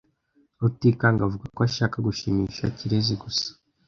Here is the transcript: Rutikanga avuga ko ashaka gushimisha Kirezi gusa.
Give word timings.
Rutikanga 0.59 1.21
avuga 1.27 1.45
ko 1.55 1.59
ashaka 1.67 1.95
gushimisha 2.07 2.63
Kirezi 2.77 3.13
gusa. 3.23 3.47